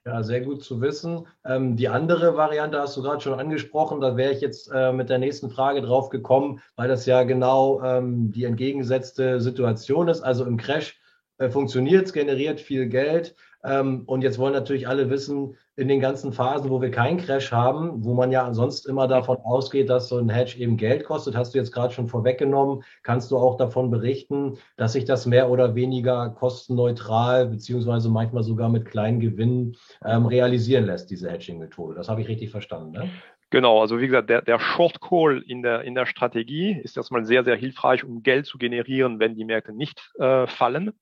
[0.08, 1.26] Ja, sehr gut zu wissen.
[1.44, 4.00] Ähm, die andere Variante hast du gerade schon angesprochen.
[4.00, 7.82] Da wäre ich jetzt äh, mit der nächsten Frage drauf gekommen, weil das ja genau
[7.82, 10.22] ähm, die entgegengesetzte Situation ist.
[10.22, 10.98] Also im Crash
[11.38, 13.35] äh, funktioniert es, generiert viel Geld.
[13.64, 17.53] Ähm, und jetzt wollen natürlich alle wissen, in den ganzen Phasen, wo wir keinen Crash
[17.53, 21.37] haben, wo man ja sonst immer davon ausgeht, dass so ein Hedge eben Geld kostet,
[21.37, 25.51] hast du jetzt gerade schon vorweggenommen, kannst du auch davon berichten, dass sich das mehr
[25.51, 31.94] oder weniger kostenneutral beziehungsweise manchmal sogar mit kleinen Gewinnen ähm, realisieren lässt, diese Hedging-Methode.
[31.94, 33.11] Das habe ich richtig verstanden, ne?
[33.50, 37.24] Genau, also wie gesagt, der, der Short Call in der, in der Strategie ist erstmal
[37.24, 40.92] sehr, sehr hilfreich, um Geld zu generieren, wenn die Märkte nicht äh, fallen.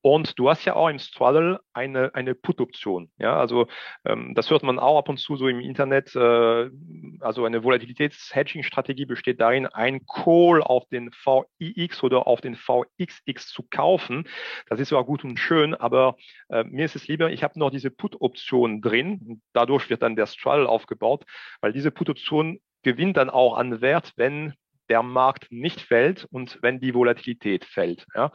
[0.00, 3.10] Und du hast ja auch im Straddle eine, eine Put-Option.
[3.18, 3.68] Ja, also
[4.04, 6.14] ähm, das hört man auch ab und zu so im Internet.
[6.16, 6.70] Äh,
[7.20, 13.62] also eine Volatilitäts-Hedging-Strategie besteht darin, ein Call auf den VIX oder auf den VXX zu
[13.70, 14.28] kaufen.
[14.68, 16.16] Das ist zwar gut und schön, aber
[16.48, 19.40] äh, mir ist es lieber, ich habe noch diese Put-Option drin.
[19.52, 21.24] Dadurch wird dann der Straddle aufgebaut,
[21.60, 24.54] weil diese Put-Option gewinnt dann auch an Wert, wenn
[24.88, 28.06] der Markt nicht fällt und wenn die Volatilität fällt.
[28.14, 28.30] Ja.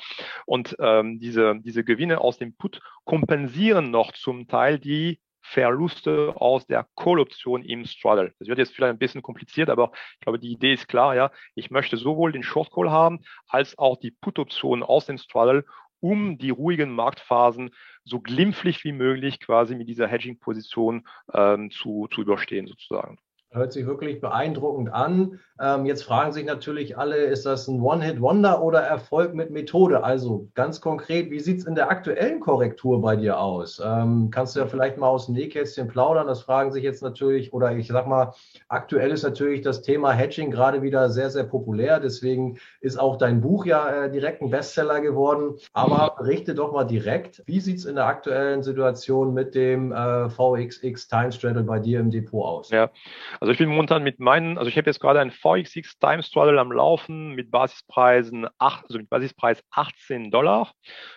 [0.45, 6.67] Und ähm, diese, diese Gewinne aus dem Put kompensieren noch zum Teil die Verluste aus
[6.67, 8.33] der Call-Option im Straddle.
[8.39, 11.15] Das wird jetzt vielleicht ein bisschen kompliziert, aber ich glaube, die Idee ist klar.
[11.15, 15.63] Ja, ich möchte sowohl den Short Call haben als auch die Put-Option aus dem Straddle,
[15.99, 17.71] um die ruhigen Marktphasen
[18.03, 23.17] so glimpflich wie möglich quasi mit dieser Hedging-Position ähm, zu, zu überstehen sozusagen.
[23.57, 25.39] Hört sich wirklich beeindruckend an.
[25.59, 30.03] Ähm, jetzt fragen sich natürlich alle, ist das ein One-Hit-Wonder oder Erfolg mit Methode?
[30.03, 33.81] Also ganz konkret, wie sieht es in der aktuellen Korrektur bei dir aus?
[33.83, 36.27] Ähm, kannst du ja vielleicht mal aus dem Nähkästchen plaudern?
[36.27, 38.33] Das fragen sich jetzt natürlich, oder ich sag mal,
[38.67, 41.99] aktuell ist natürlich das Thema Hedging gerade wieder sehr, sehr populär.
[41.99, 45.55] Deswegen ist auch dein Buch ja äh, direkt ein Bestseller geworden.
[45.73, 50.29] Aber berichte doch mal direkt, wie sieht es in der aktuellen Situation mit dem äh,
[50.29, 52.69] VXX Time Straddle bei dir im Depot aus?
[52.69, 52.91] Ja,
[53.39, 56.59] also ich bin momentan mit meinen, also ich habe jetzt gerade ein VXX Time Straddle
[56.59, 60.71] am Laufen mit Basispreisen, acht, also mit Basispreis 18 Dollar.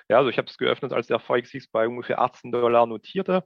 [0.08, 3.44] Ja, also ich habe es geöffnet, als der VXX bei ungefähr 18 Dollar notierte.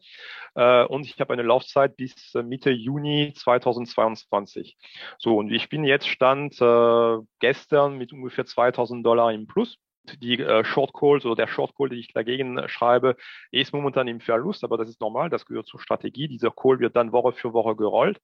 [0.55, 4.77] Äh, und ich habe eine Laufzeit bis äh, Mitte Juni 2022.
[5.19, 9.79] So, und ich bin jetzt Stand äh, gestern mit ungefähr 2000 Dollar im Plus
[10.21, 13.17] die äh, Short Calls oder der Short Call, den ich dagegen äh, schreibe,
[13.51, 16.29] ist momentan im Verlust, aber das ist normal, das gehört zur Strategie.
[16.29, 18.21] Dieser Call wird dann Woche für Woche gerollt.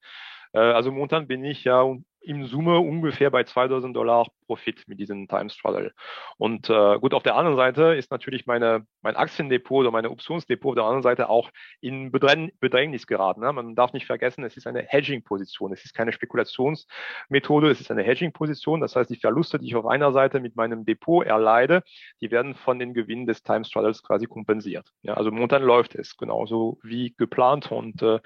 [0.53, 1.83] Äh, also momentan bin ich ja
[2.22, 5.92] im Summe ungefähr bei 2000 Dollar Profit mit diesem Time Straddle.
[6.37, 10.70] Und äh, gut, auf der anderen Seite ist natürlich meine, mein Aktiendepot oder meine Optionsdepot
[10.70, 13.40] auf der anderen Seite auch in Bedrängnis geraten.
[13.40, 13.52] Ne?
[13.52, 15.72] Man darf nicht vergessen, es ist eine Hedging-Position.
[15.72, 18.80] Es ist keine Spekulationsmethode, es ist eine Hedging-Position.
[18.80, 21.83] Das heißt, die Verluste, die ich auf einer Seite mit meinem Depot erleide,
[22.20, 24.90] die werden von den Gewinnen des Time Straddles quasi kompensiert.
[25.02, 28.18] Ja, also momentan läuft es genauso wie geplant und äh,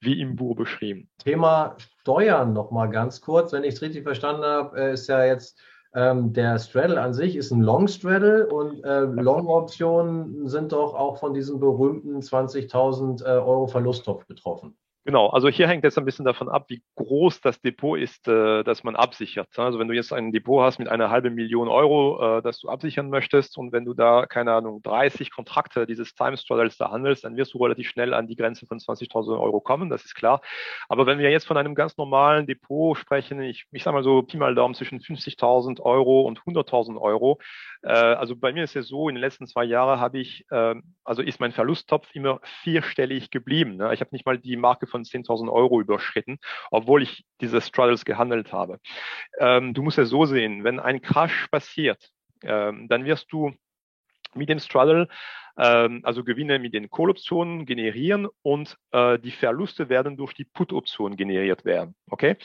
[0.00, 1.10] wie im Buch beschrieben.
[1.18, 1.76] Thema
[2.06, 5.58] Steuern noch mal ganz kurz, wenn ich es richtig verstanden habe, äh, ist ja jetzt
[5.92, 10.94] ähm, der Straddle an sich ist ein Long Straddle und äh, Long Optionen sind doch
[10.94, 14.76] auch von diesem berühmten 20.000 äh, Euro Verlusttopf betroffen.
[15.06, 18.64] Genau, also hier hängt jetzt ein bisschen davon ab, wie groß das Depot ist, äh,
[18.64, 19.56] das man absichert.
[19.56, 22.68] Also wenn du jetzt ein Depot hast mit einer halben Million Euro, äh, das du
[22.68, 27.22] absichern möchtest und wenn du da, keine Ahnung, 30 Kontrakte dieses Time Straddles da handelst,
[27.22, 30.40] dann wirst du relativ schnell an die Grenze von 20.000 Euro kommen, das ist klar.
[30.88, 34.22] Aber wenn wir jetzt von einem ganz normalen Depot sprechen, ich, ich sage mal so
[34.22, 37.38] Pi mal Daumen zwischen 50.000 Euro und 100.000 Euro,
[37.82, 40.74] äh, also bei mir ist es so, in den letzten zwei Jahren habe ich, äh,
[41.04, 43.76] also ist mein Verlusttopf immer vierstellig geblieben.
[43.76, 43.94] Ne?
[43.94, 46.38] Ich habe nicht mal die Marke von 10.000 Euro überschritten,
[46.70, 48.78] obwohl ich diese Straddles gehandelt habe.
[49.38, 52.10] Ähm, du musst es so sehen, wenn ein Crash passiert,
[52.42, 53.52] ähm, dann wirst du
[54.34, 55.08] mit dem Straddle
[55.56, 61.16] ähm, also Gewinne mit den Call-Optionen generieren und äh, die Verluste werden durch die Put-Option
[61.16, 61.94] generiert werden.
[62.10, 62.36] Okay?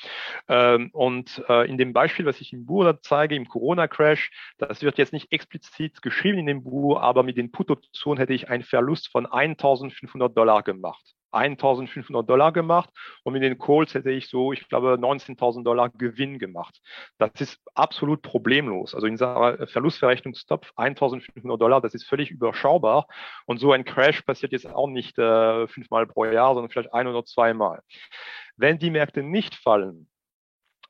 [0.47, 4.97] Ähm, und äh, in dem Beispiel, was ich im Buch zeige, im Corona-Crash, das wird
[4.97, 9.09] jetzt nicht explizit geschrieben in dem Buch, aber mit den Put-Optionen hätte ich einen Verlust
[9.09, 11.15] von 1500 Dollar gemacht.
[11.31, 12.89] 1500 Dollar gemacht
[13.23, 16.79] und mit den Calls hätte ich so, ich glaube, 19.000 Dollar Gewinn gemacht.
[17.17, 18.93] Das ist absolut problemlos.
[18.93, 23.07] Also in dieser Verlustverrechnungstopf 1.500 Dollar, das ist völlig überschaubar.
[23.45, 27.07] Und so ein Crash passiert jetzt auch nicht äh, fünfmal pro Jahr, sondern vielleicht ein
[27.07, 27.81] oder zweimal.
[28.55, 30.09] Wenn die Märkte nicht fallen,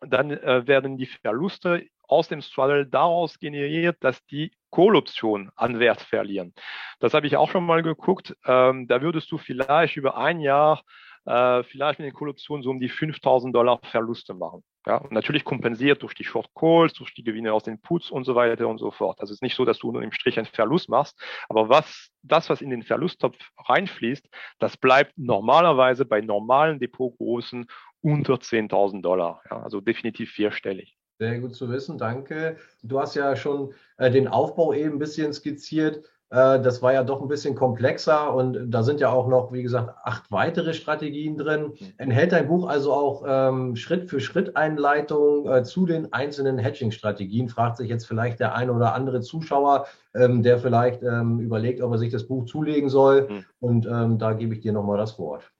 [0.02, 6.02] dann äh, werden die Verluste aus dem Straddle daraus generiert, dass die Call-Optionen an Wert
[6.02, 6.54] verlieren.
[7.00, 8.36] Das habe ich auch schon mal geguckt.
[8.46, 10.82] Ähm, da würdest du vielleicht über ein Jahr
[11.26, 14.64] äh, vielleicht mit den Call-Optionen so um die 5000 Dollar Verluste machen.
[14.88, 18.24] Ja, und natürlich kompensiert durch die Short Calls, durch die Gewinne aus den Puts und
[18.24, 19.20] so weiter und so fort.
[19.20, 22.10] Also es ist nicht so, dass du nur im Strich einen Verlust machst, aber was,
[22.24, 27.68] das, was in den Verlusttopf reinfließt, das bleibt normalerweise bei normalen Depotgroßen
[28.02, 29.44] unter 10.000 Dollar.
[29.52, 30.98] Ja, also definitiv vierstellig.
[31.22, 32.58] Sehr gut zu wissen, danke.
[32.82, 35.98] Du hast ja schon äh, den Aufbau eben ein bisschen skizziert.
[36.32, 39.62] Äh, das war ja doch ein bisschen komplexer und da sind ja auch noch, wie
[39.62, 41.74] gesagt, acht weitere Strategien drin.
[42.00, 47.50] Enthält dein Buch also auch ähm, Schritt für Schritt Einleitung äh, zu den einzelnen Hedging-Strategien?
[47.50, 51.92] Fragt sich jetzt vielleicht der eine oder andere Zuschauer, ähm, der vielleicht ähm, überlegt, ob
[51.92, 53.30] er sich das Buch zulegen soll.
[53.30, 53.46] Mhm.
[53.60, 55.52] Und ähm, da gebe ich dir nochmal das Wort.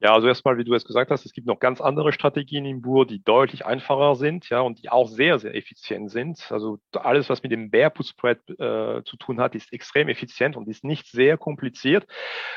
[0.00, 2.82] Ja, also erstmal, wie du es gesagt hast, es gibt noch ganz andere Strategien im
[2.82, 6.52] Bur, die deutlich einfacher sind, ja, und die auch sehr, sehr effizient sind.
[6.52, 10.54] Also alles, was mit dem Bear Put Spread äh, zu tun hat, ist extrem effizient
[10.56, 12.06] und ist nicht sehr kompliziert.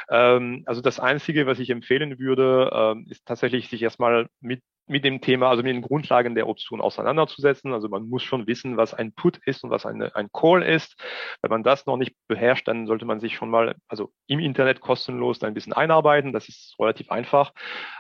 [0.09, 5.05] Ähm, also das Einzige, was ich empfehlen würde, ähm, ist tatsächlich sich erstmal mit mit
[5.05, 7.73] dem Thema, also mit den Grundlagen der Option auseinanderzusetzen.
[7.73, 10.95] Also man muss schon wissen, was ein Put ist und was eine, ein Call ist.
[11.41, 14.81] Wenn man das noch nicht beherrscht, dann sollte man sich schon mal, also im Internet
[14.81, 16.33] kostenlos ein bisschen einarbeiten.
[16.33, 17.53] Das ist relativ einfach.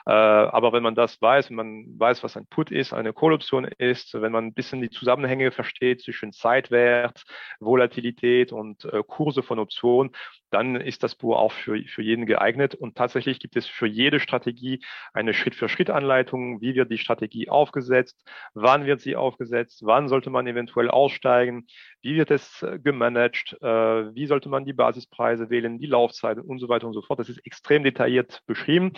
[0.05, 3.65] Äh, aber wenn man das weiß, wenn man weiß, was ein Put ist, eine Call-Option
[3.77, 7.23] ist, wenn man ein bisschen die Zusammenhänge versteht zwischen Zeitwert,
[7.59, 10.11] Volatilität und äh, Kurse von Optionen,
[10.51, 12.75] dann ist das Buch auch für, für jeden geeignet.
[12.75, 14.81] Und tatsächlich gibt es für jede Strategie
[15.13, 20.89] eine Schritt-für-Schritt-Anleitung, wie wird die Strategie aufgesetzt, wann wird sie aufgesetzt, wann sollte man eventuell
[20.89, 21.67] aussteigen,
[22.01, 26.59] wie wird es äh, gemanagt, äh, wie sollte man die Basispreise wählen, die Laufzeiten und
[26.59, 27.19] so weiter und so fort.
[27.19, 28.93] Das ist extrem detailliert beschrieben.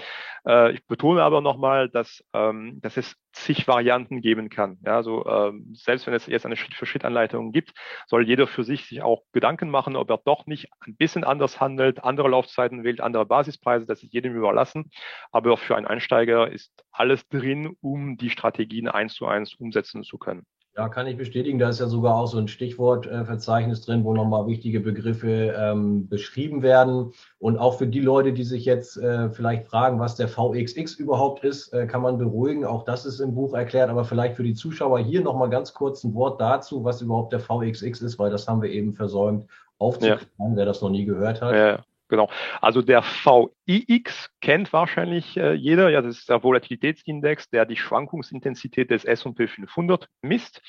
[0.46, 4.78] Äh, ich betone aber nochmal, dass, ähm, dass es zig Varianten geben kann.
[4.86, 7.74] Ja, also ähm, selbst wenn es jetzt eine Schritt-für-Schritt-Anleitung gibt,
[8.08, 11.41] soll jeder für sich sich auch Gedanken machen, ob er doch nicht ein bisschen anders
[11.60, 14.92] handelt, andere Laufzeiten wählt, andere Basispreise, das ist jedem überlassen.
[15.32, 20.18] Aber für einen Einsteiger ist alles drin, um die Strategien eins zu eins umsetzen zu
[20.18, 20.46] können.
[20.78, 21.60] Ja, kann ich bestätigen.
[21.60, 26.62] Da ist ja sogar auch so ein Stichwortverzeichnis drin, wo nochmal wichtige Begriffe ähm, beschrieben
[26.62, 27.12] werden.
[27.40, 31.44] Und auch für die Leute, die sich jetzt äh, vielleicht fragen, was der VXX überhaupt
[31.44, 32.64] ist, äh, kann man beruhigen.
[32.64, 33.90] Auch das ist im Buch erklärt.
[33.90, 37.42] Aber vielleicht für die Zuschauer hier nochmal ganz kurz ein Wort dazu, was überhaupt der
[37.42, 40.56] VXX ist, weil das haben wir eben versäumt aufzuklären, ja.
[40.56, 41.54] wer das noch nie gehört hat.
[41.54, 41.84] Ja.
[42.12, 42.30] Genau.
[42.60, 45.90] Also der VIX kennt wahrscheinlich äh, jeder.
[45.90, 50.62] Ja, das ist der Volatilitätsindex, der die Schwankungsintensität des S&P 500 misst.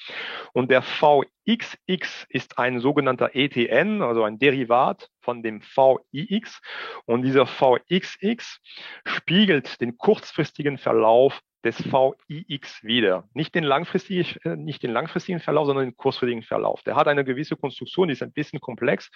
[0.52, 6.60] Und der VXX ist ein sogenannter ETN, also ein Derivat von dem VIX.
[7.06, 8.60] Und dieser VXX
[9.04, 13.28] spiegelt den kurzfristigen Verlauf des VIX wieder.
[13.34, 16.82] Nicht den, langfristigen, äh, nicht den langfristigen Verlauf, sondern den kurzfristigen Verlauf.
[16.82, 19.10] Der hat eine gewisse Konstruktion, die ist ein bisschen komplex,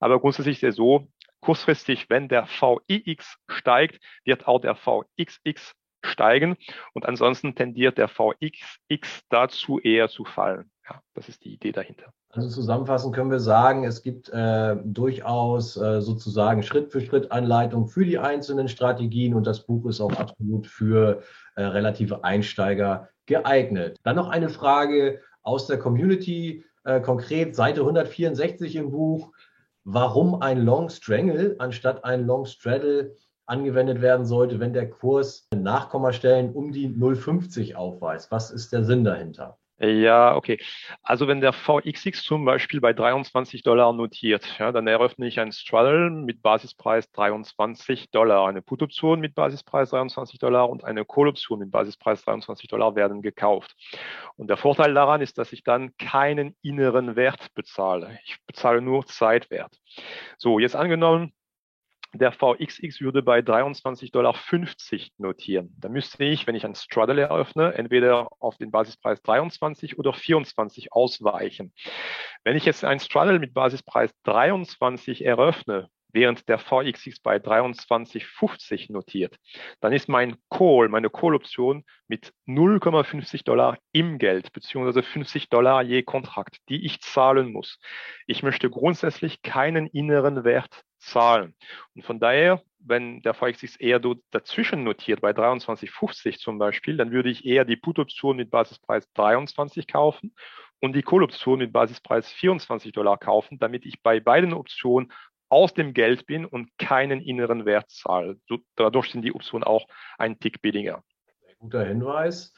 [0.00, 1.08] aber grundsätzlich ist er so,
[1.44, 6.56] kurzfristig, wenn der VIX steigt, wird auch der VXX steigen
[6.94, 10.70] und ansonsten tendiert der VXX dazu eher zu fallen.
[10.88, 12.12] Ja, das ist die Idee dahinter.
[12.30, 17.86] Also zusammenfassend können wir sagen, es gibt äh, durchaus äh, sozusagen Schritt für Schritt Anleitung
[17.86, 21.22] für die einzelnen Strategien und das Buch ist auch absolut für
[21.54, 23.98] äh, relative Einsteiger geeignet.
[24.02, 29.30] Dann noch eine Frage aus der Community, äh, konkret Seite 164 im Buch.
[29.86, 36.54] Warum ein Long Strangle anstatt ein Long Straddle angewendet werden sollte, wenn der Kurs Nachkommastellen
[36.54, 38.30] um die 0,50 aufweist?
[38.30, 39.58] Was ist der Sinn dahinter?
[39.78, 40.58] Ja, okay.
[41.02, 45.50] Also wenn der VXX zum Beispiel bei 23 Dollar notiert, ja, dann eröffne ich ein
[45.50, 48.46] Straddle mit Basispreis 23 Dollar.
[48.46, 53.74] Eine Put-Option mit Basispreis 23 Dollar und eine Call-Option mit Basispreis 23 Dollar werden gekauft.
[54.36, 58.20] Und der Vorteil daran ist, dass ich dann keinen inneren Wert bezahle.
[58.26, 59.76] Ich bezahle nur Zeitwert.
[60.38, 61.32] So, jetzt angenommen,
[62.14, 64.34] der VXX würde bei 23,50 Dollar
[65.18, 65.74] notieren.
[65.78, 70.92] Da müsste ich, wenn ich ein Straddle eröffne, entweder auf den Basispreis 23 oder 24
[70.92, 71.72] ausweichen.
[72.44, 79.36] Wenn ich jetzt ein Straddle mit Basispreis 23 eröffne, während der VXX bei 23,50 notiert,
[79.80, 86.02] dann ist mein Call, meine Call-Option mit 0,50 Dollar im Geld, beziehungsweise 50 Dollar je
[86.02, 87.78] Kontrakt, die ich zahlen muss.
[88.26, 91.54] Ich möchte grundsätzlich keinen inneren Wert zahlen.
[91.94, 94.00] Und von daher, wenn der VXX eher
[94.30, 99.86] dazwischen notiert, bei 23,50 zum Beispiel, dann würde ich eher die Put-Option mit Basispreis 23
[99.86, 100.34] kaufen
[100.80, 105.12] und die Call-Option mit Basispreis 24 Dollar kaufen, damit ich bei beiden Optionen
[105.48, 108.38] aus dem Geld bin und keinen inneren Wert zahle.
[108.48, 109.86] So, dadurch sind die Optionen auch
[110.18, 111.02] ein Tick billiger.
[111.58, 112.52] Guter Hinweis.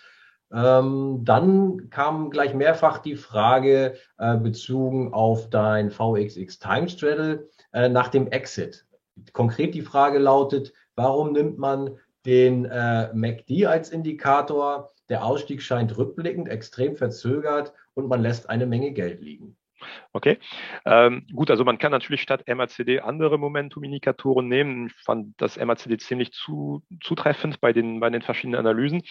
[0.53, 7.89] Ähm, dann kam gleich mehrfach die Frage äh, bezogen auf dein VXX Time Straddle äh,
[7.89, 8.87] nach dem Exit.
[9.33, 14.91] Konkret die Frage lautet, warum nimmt man den äh, MACD als Indikator?
[15.09, 19.57] Der Ausstieg scheint rückblickend extrem verzögert und man lässt eine Menge Geld liegen.
[20.13, 20.39] Okay,
[20.85, 24.87] ähm, gut, also man kann natürlich statt MACD andere Momentum-Indikatoren nehmen.
[24.87, 29.03] Ich fand das MACD ziemlich zu, zutreffend bei den, bei den verschiedenen Analysen.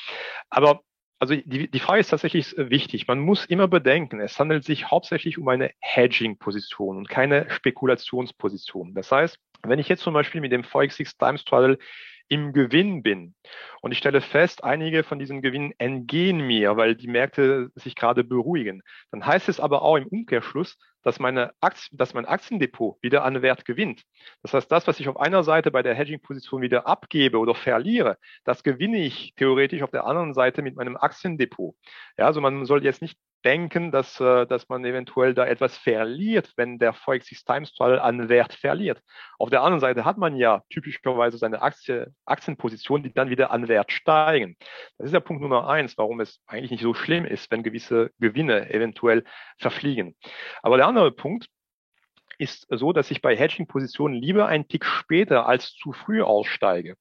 [0.50, 0.82] Aber
[1.20, 3.08] also die, die Frage ist tatsächlich wichtig.
[3.08, 8.94] Man muss immer bedenken, es handelt sich hauptsächlich um eine Hedging-Position und keine Spekulationsposition.
[8.94, 11.78] Das heißt, wenn ich jetzt zum Beispiel mit dem VXX Time Straddle
[12.28, 13.36] im Gewinn bin.
[13.82, 18.24] Und ich stelle fest, einige von diesen Gewinnen entgehen mir, weil die Märkte sich gerade
[18.24, 18.82] beruhigen.
[19.12, 23.44] Dann heißt es aber auch im Umkehrschluss, dass, meine Aktien, dass mein Aktiendepot wieder an
[23.44, 24.02] Wert gewinnt.
[24.42, 28.18] Das heißt, das, was ich auf einer Seite bei der Hedging-Position wieder abgebe oder verliere,
[28.44, 31.76] das gewinne ich theoretisch auf der anderen Seite mit meinem Aktiendepot.
[32.18, 36.52] Ja, also man soll jetzt nicht denken, dass, äh, dass man eventuell da etwas verliert,
[36.58, 39.02] wenn der Forex Times Straddle an Wert verliert.
[39.38, 43.68] Auf der anderen Seite hat man ja typischerweise seine Aktie, Aktienposition, die dann wieder an
[43.68, 44.58] Wert steigen.
[44.98, 48.12] Das ist der Punkt Nummer eins, warum es eigentlich nicht so schlimm ist, wenn gewisse
[48.20, 49.24] Gewinne eventuell
[49.60, 50.16] verfliegen.
[50.64, 51.48] Aber der andere Punkt,
[52.38, 56.98] ist so, dass ich bei Hedging-Positionen lieber einen Tick später als zu früh aussteige.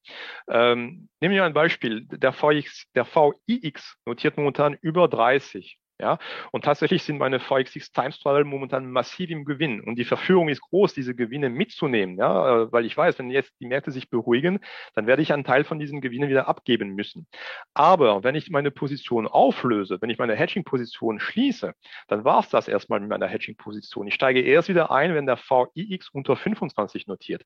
[0.47, 2.05] Ähm, nehmen wir ein Beispiel.
[2.05, 5.77] Der, VX, der VIX notiert momentan über 30.
[5.97, 6.19] Ja,
[6.51, 10.59] und tatsächlich sind meine VXX Time Straddle momentan massiv im Gewinn und die Verführung ist
[10.59, 14.59] groß, diese Gewinne mitzunehmen, ja, äh, weil ich weiß, wenn jetzt die Märkte sich beruhigen,
[14.93, 17.27] dann werde ich einen Teil von diesen Gewinnen wieder abgeben müssen.
[17.73, 21.73] Aber wenn ich meine Position auflöse, wenn ich meine Hedging-Position schließe,
[22.09, 24.07] dann war es das erstmal mit meiner Hedging-Position.
[24.07, 27.43] Ich steige erst wieder ein, wenn der VIX unter 25 notiert.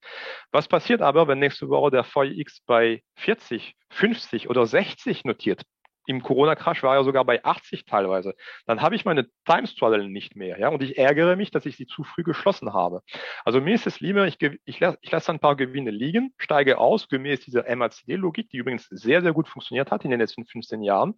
[0.52, 5.62] Was passiert aber, wenn nächste Woche der VIX bei 40, 50 oder 60 notiert?
[6.10, 8.34] Im Corona-Crash war er sogar bei 80 teilweise.
[8.66, 10.60] Dann habe ich meine Time Straddle nicht mehr.
[10.60, 13.02] Ja, und ich ärgere mich, dass ich sie zu früh geschlossen habe.
[13.46, 16.80] Also mir ist es lieber, ich, ich, lasse, ich lasse ein paar Gewinne liegen, steige
[16.80, 20.82] aus, gemäß dieser MACD-Logik, die übrigens sehr, sehr gut funktioniert hat in den letzten 15
[20.82, 21.14] Jahren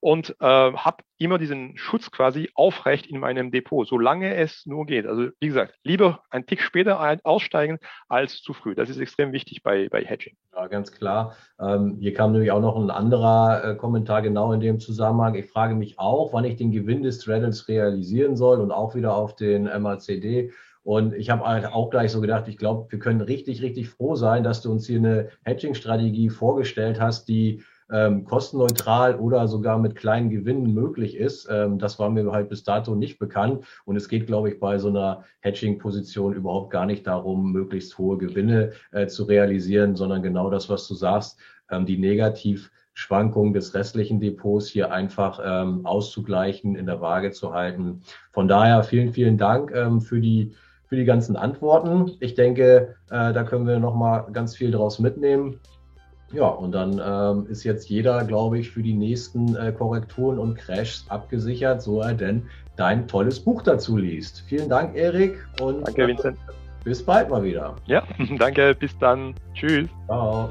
[0.00, 5.06] und äh, habe immer diesen Schutz quasi aufrecht in meinem Depot, solange es nur geht.
[5.06, 8.74] Also wie gesagt, lieber ein Tick später ein, aussteigen als zu früh.
[8.74, 10.36] Das ist extrem wichtig bei, bei Hedging.
[10.54, 11.34] Ja, ganz klar.
[11.58, 15.36] Ähm, hier kam nämlich auch noch ein anderer äh, Kommentar genau in dem Zusammenhang.
[15.36, 19.14] Ich frage mich auch, wann ich den Gewinn des Straddles realisieren soll und auch wieder
[19.14, 20.50] auf den MACD.
[20.82, 24.16] Und ich habe halt auch gleich so gedacht, ich glaube, wir können richtig, richtig froh
[24.16, 29.94] sein, dass du uns hier eine Hedging-Strategie vorgestellt hast, die ähm, kostenneutral oder sogar mit
[29.94, 31.48] kleinen Gewinnen möglich ist.
[31.50, 33.64] Ähm, das war mir halt bis dato nicht bekannt.
[33.84, 38.18] Und es geht, glaube ich, bei so einer Hedging-Position überhaupt gar nicht darum, möglichst hohe
[38.18, 41.38] Gewinne äh, zu realisieren, sondern genau das, was du sagst,
[41.70, 47.52] ähm, die negativ Schwankungen des restlichen Depots hier einfach ähm, auszugleichen, in der Waage zu
[47.52, 48.00] halten.
[48.32, 50.54] Von daher vielen, vielen Dank ähm, für die
[50.86, 52.12] für die ganzen Antworten.
[52.20, 55.60] Ich denke, äh, da können wir noch mal ganz viel draus mitnehmen.
[56.32, 60.56] Ja, und dann ähm, ist jetzt jeder, glaube ich, für die nächsten äh, Korrekturen und
[60.56, 62.44] Crashs abgesichert, so er denn
[62.76, 64.44] dein tolles Buch dazu liest.
[64.46, 65.46] Vielen Dank, Erik.
[65.60, 66.38] Und danke, Vincent.
[66.82, 67.76] Bis bald mal wieder.
[67.86, 68.02] Ja,
[68.38, 68.74] danke.
[68.78, 69.34] Bis dann.
[69.54, 69.88] Tschüss.
[70.06, 70.50] Ciao.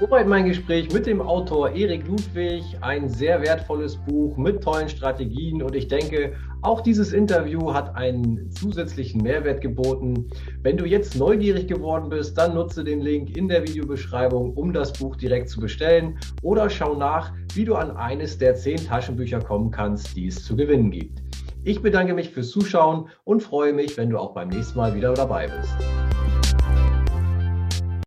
[0.00, 2.64] Soweit mein Gespräch mit dem Autor Erik Ludwig.
[2.80, 6.32] Ein sehr wertvolles Buch mit tollen Strategien und ich denke,
[6.62, 10.28] auch dieses Interview hat einen zusätzlichen Mehrwert geboten.
[10.62, 14.92] Wenn du jetzt neugierig geworden bist, dann nutze den Link in der Videobeschreibung, um das
[14.92, 19.70] Buch direkt zu bestellen oder schau nach, wie du an eines der zehn Taschenbücher kommen
[19.70, 21.22] kannst, die es zu gewinnen gibt.
[21.64, 25.12] Ich bedanke mich fürs Zuschauen und freue mich, wenn du auch beim nächsten Mal wieder
[25.14, 25.76] dabei bist.